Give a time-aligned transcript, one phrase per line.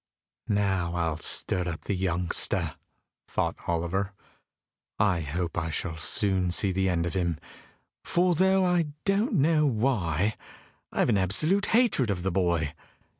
[0.47, 2.73] "Now I'll stir up the youngster,"
[3.27, 4.13] thought Oliver.
[4.97, 7.37] "I hope I shall soon see the end of him,
[8.03, 10.37] for, though I don't know why,
[10.91, 12.73] I have an absolute hatred of the boy.